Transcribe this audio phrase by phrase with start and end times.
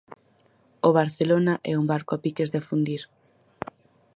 [0.87, 3.01] O Barcelona é un barco a piques de afundir.